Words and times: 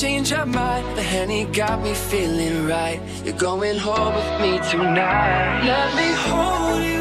change 0.00 0.30
your 0.32 0.46
mind. 0.46 0.84
The 0.96 1.04
honey 1.04 1.44
got 1.44 1.80
me 1.82 1.94
feeling 1.94 2.66
right. 2.66 3.00
You're 3.24 3.38
going 3.38 3.78
home 3.78 4.14
with 4.14 4.40
me 4.40 4.58
tonight. 4.70 5.62
Let 5.64 5.94
me 5.94 6.08
hold 6.26 6.82
you. 6.82 6.93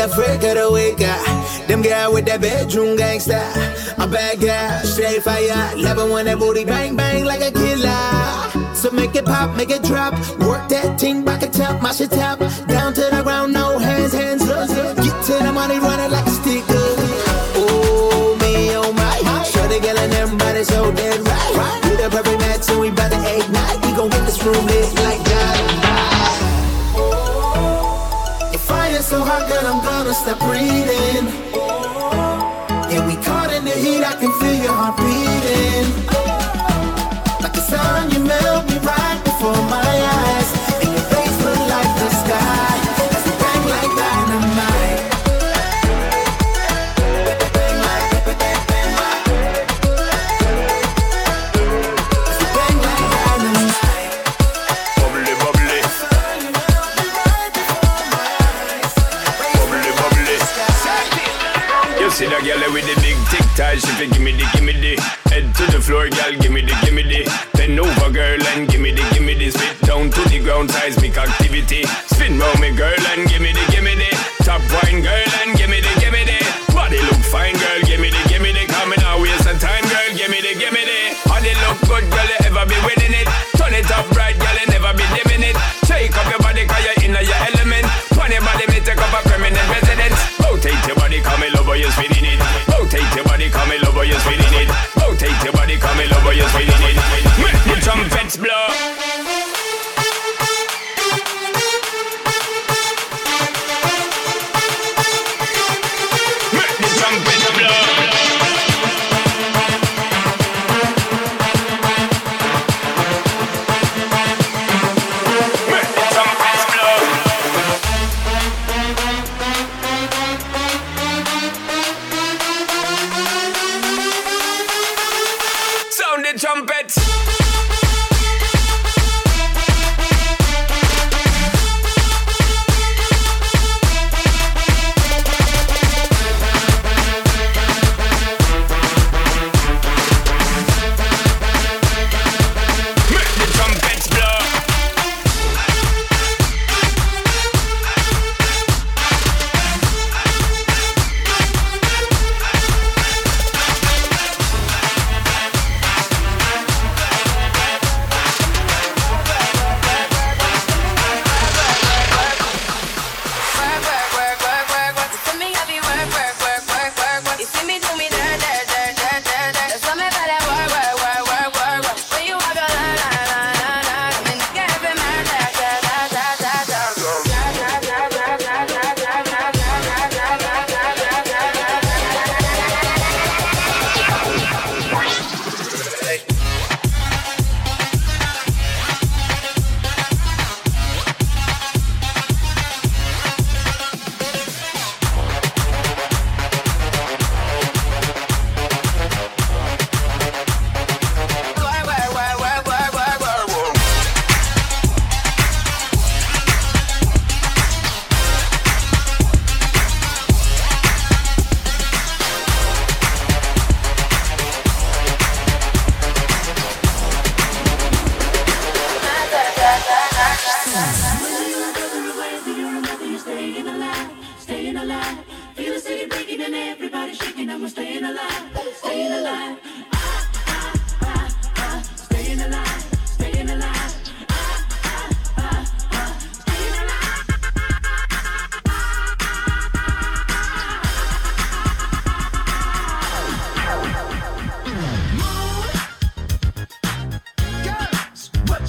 the 0.00 0.08
freak 0.14 0.42
of 0.44 0.56
the 0.56 0.70
week, 0.72 1.00
up. 1.02 1.68
Them 1.68 1.82
girl 1.82 2.12
with 2.14 2.24
that 2.24 2.40
bedroom 2.40 2.96
gangster. 2.96 3.44
My 3.98 4.06
bad 4.06 4.40
girl, 4.40 4.80
straight 4.84 5.22
fire. 5.22 5.76
Love 5.76 5.98
it 5.98 6.12
when 6.12 6.24
that 6.26 6.38
booty 6.38 6.64
bang 6.64 6.96
bang 6.96 7.24
like 7.24 7.42
a 7.42 7.50
killer. 7.50 8.74
So 8.74 8.90
make 8.92 9.14
it 9.14 9.26
pop, 9.26 9.54
make 9.56 9.70
it 9.70 9.82
drop. 9.82 10.14
Work 10.40 10.68
that 10.70 10.98
ting, 10.98 11.22
back 11.22 11.42
a 11.42 11.64
up, 11.64 11.82
my 11.82 11.92
shit 11.92 12.10
tap. 12.10 12.38
Down 12.66 12.94
to 12.94 13.02
the 13.12 13.20
ground, 13.22 13.52
no 13.52 13.78
hands, 13.78 14.12
hands. 14.12 14.29
a 30.30 30.36
breeze. 30.36 30.59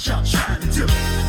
shine, 0.02 0.24
shine, 0.24 0.60
to 0.60 0.86
do. 0.86 1.21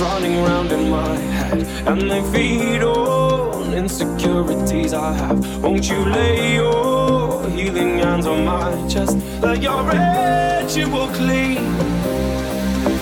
Running 0.00 0.38
around 0.38 0.72
in 0.72 0.90
my 0.90 1.16
head, 1.16 1.66
and 1.86 2.10
they 2.10 2.22
feed 2.32 2.82
on 2.82 3.74
insecurities 3.74 4.94
I 4.94 5.12
have. 5.12 5.62
Won't 5.62 5.88
you 5.90 5.98
lay 6.04 6.54
your 6.54 7.48
healing 7.50 7.98
hands 7.98 8.26
on 8.26 8.44
my 8.46 8.88
chest? 8.88 9.16
Let 9.42 9.60
your 9.60 9.82
ritual 9.84 11.08
clean. 11.08 11.64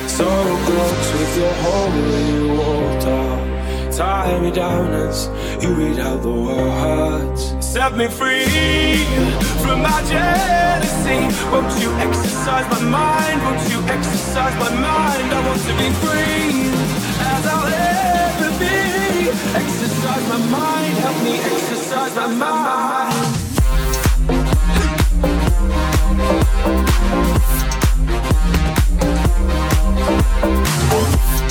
So 0.08 0.26
close 0.66 1.12
with 1.14 1.34
your 1.42 1.54
holy 1.66 2.58
water. 2.58 3.92
Tie 3.92 4.40
me 4.40 4.50
down 4.50 4.92
as 4.92 5.28
you 5.62 5.74
read 5.74 5.98
out 6.00 6.22
the 6.22 6.32
words. 6.48 7.57
Set 7.68 7.94
me 7.98 8.08
free 8.08 9.04
from 9.62 9.82
my 9.82 10.02
jealousy. 10.08 11.28
Won't 11.52 11.78
you 11.78 11.92
exercise 11.98 12.66
my 12.70 12.80
mind? 12.80 13.42
Won't 13.42 13.70
you 13.70 13.80
exercise 13.92 14.54
my 14.58 14.70
mind? 14.70 15.32
I 15.36 15.46
want 15.46 15.60
to 15.60 15.74
be 15.76 15.90
free 16.00 16.72
as 17.32 17.46
I'll 17.46 17.68
ever 17.68 18.50
be. 18.58 19.28
Exercise 19.54 20.24
my 20.30 20.38
mind, 20.50 20.94
help 21.04 21.22
me 21.22 21.34
exercise 21.40 22.14
my 22.16 22.26
mind. 22.26 23.38
Everybody's 30.88 31.47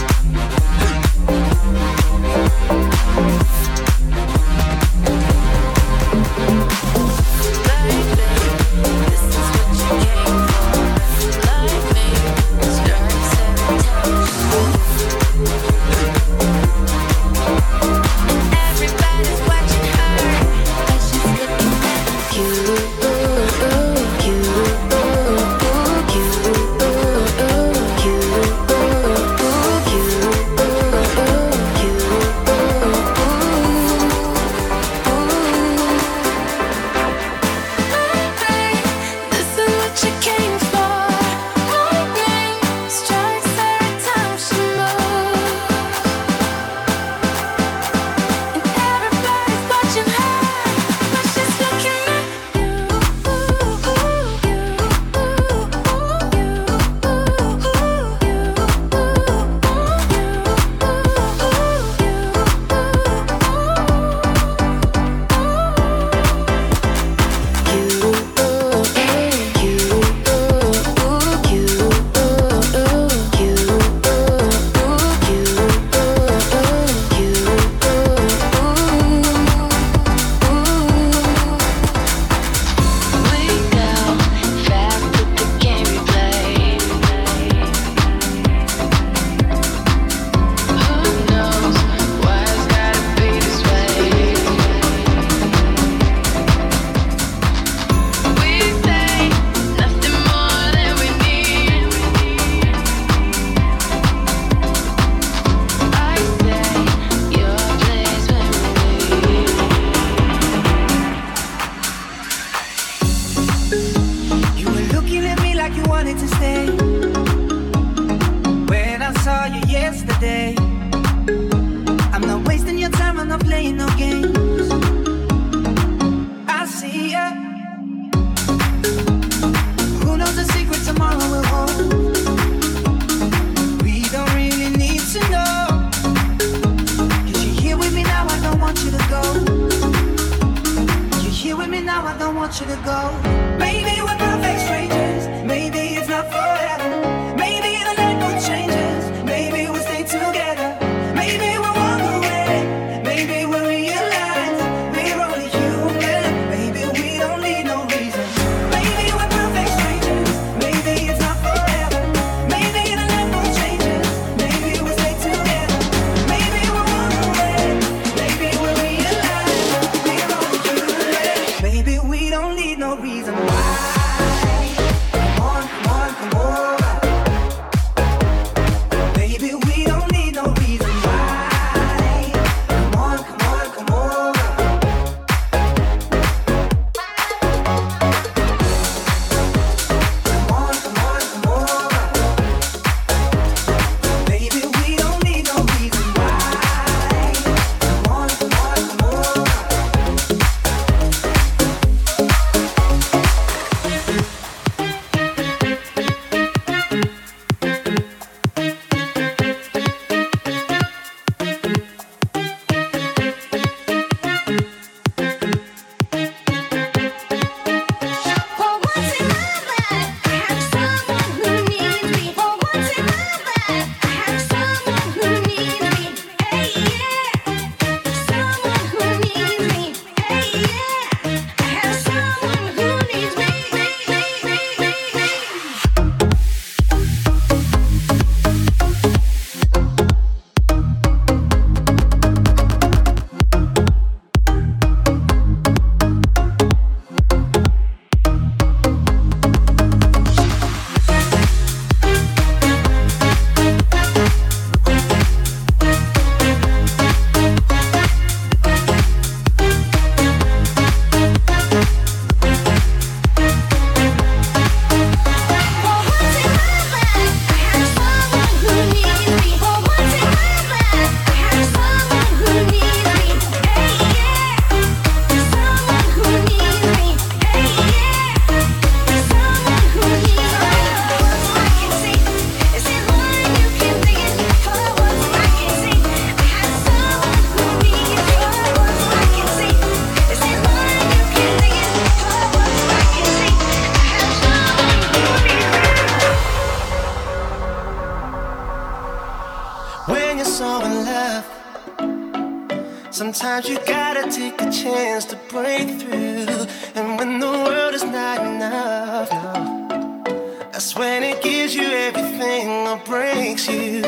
enough. 301.27 303.13
Sometimes 303.13 303.67
you 303.69 303.77
gotta 303.85 304.31
take 304.31 304.61
a 304.61 304.71
chance 304.71 305.25
to 305.25 305.35
break 305.49 305.87
through. 305.99 306.65
And 306.95 307.17
when 307.17 307.39
the 307.39 307.51
world 307.65 307.93
is 307.93 308.03
not 308.03 308.39
enough, 308.45 309.29
no, 309.31 310.23
that's 310.71 310.95
when 310.95 311.23
it 311.23 311.41
gives 311.41 311.75
you 311.75 311.87
everything 312.07 312.67
or 312.87 312.97
breaks 313.05 313.67
you. 313.67 314.03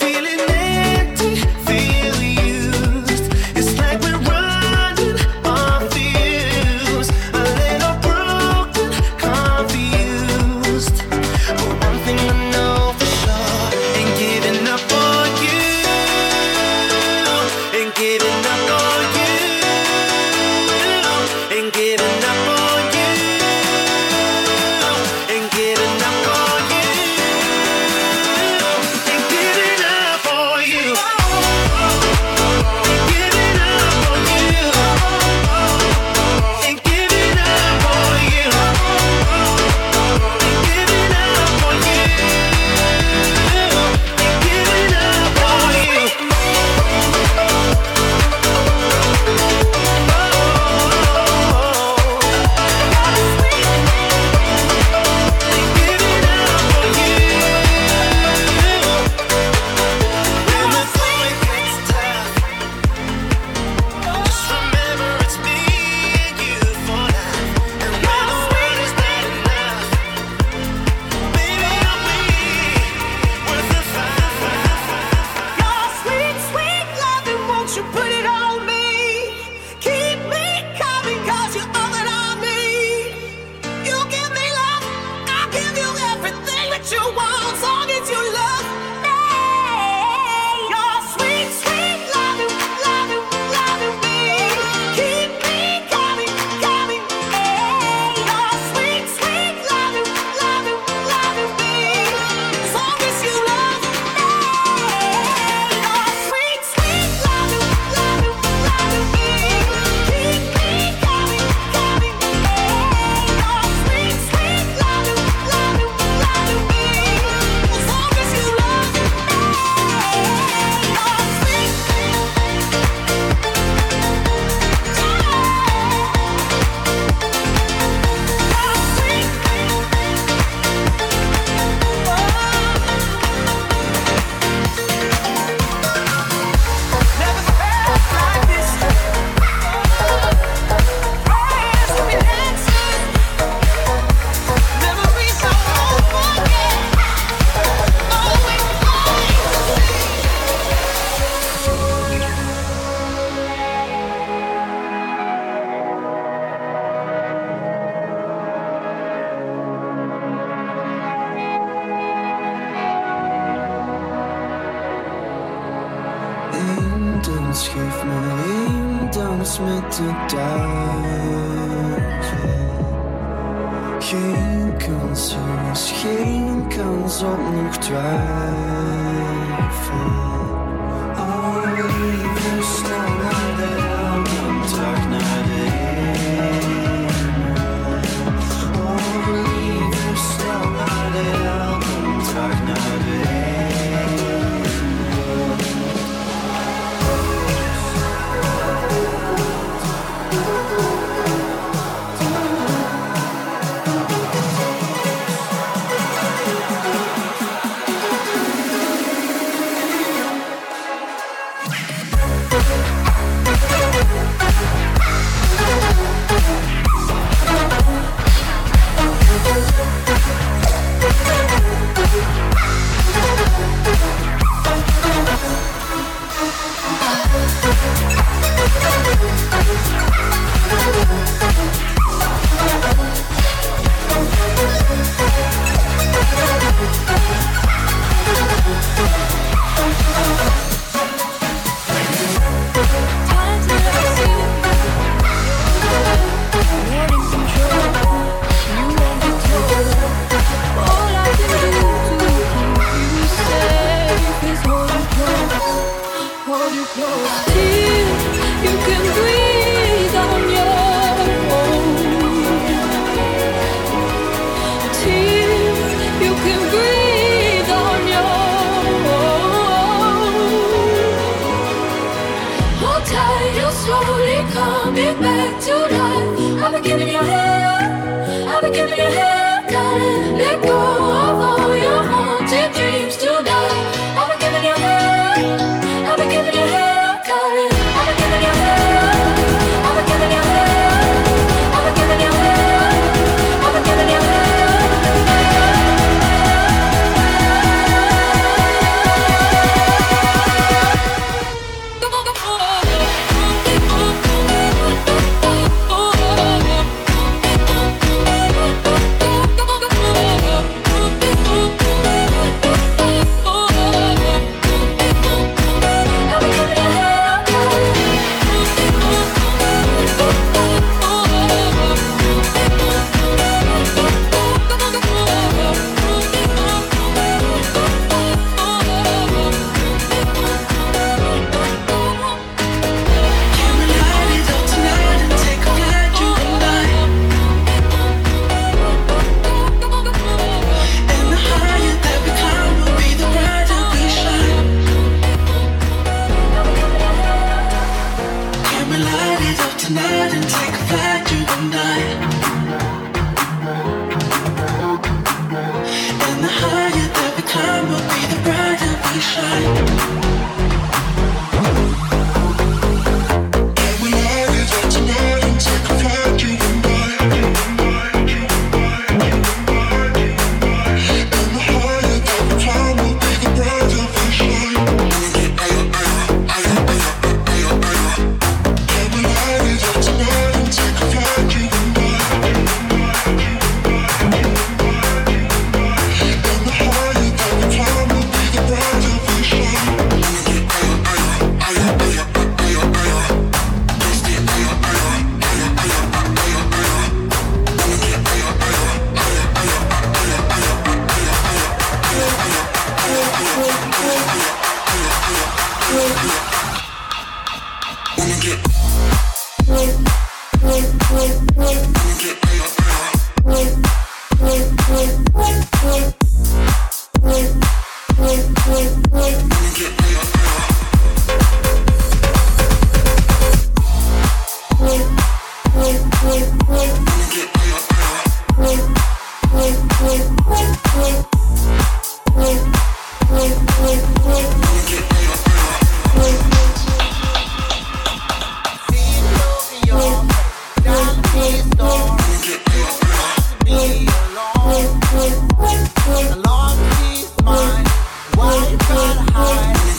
Feeling 0.00 0.40
empty. 0.48 1.63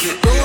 I 0.07 0.44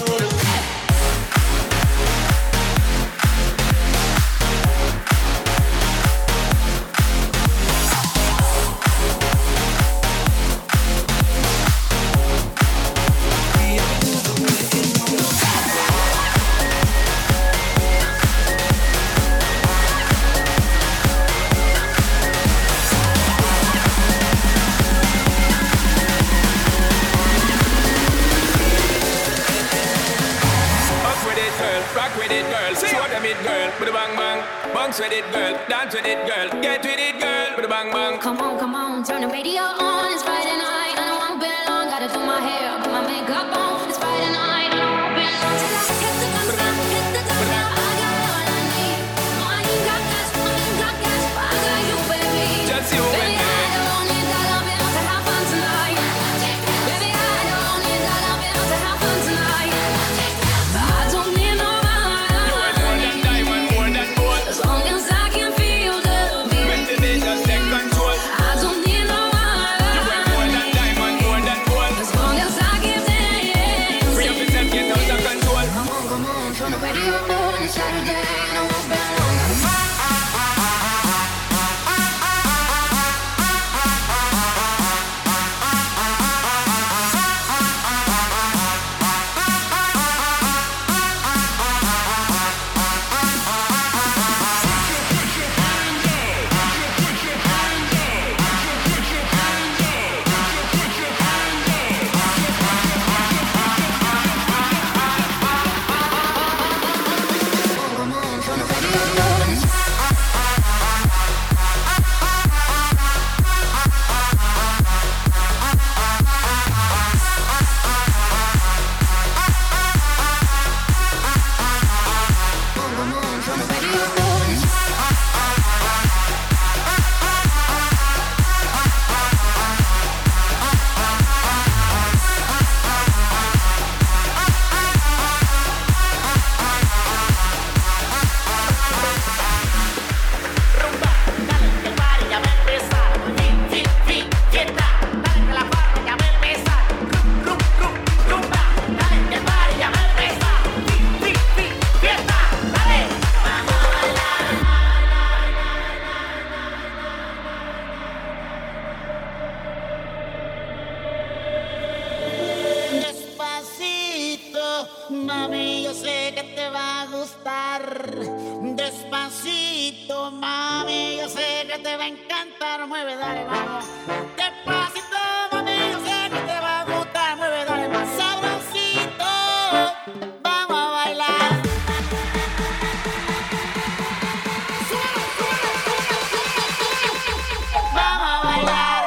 Dance 35.71 35.95
with 35.95 36.05
it, 36.05 36.27
girl. 36.27 36.61
Get 36.61 36.83
with 36.83 36.99
it, 36.99 37.17
girl. 37.21 37.69
Bang 37.69 37.93
bang. 37.93 38.19
Come 38.19 38.41
on, 38.41 38.59
come 38.59 38.75
on, 38.75 39.05
turn 39.05 39.21
the 39.21 39.29
radio 39.29 39.61
on. 39.61 39.90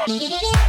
Yeah. 0.07 0.64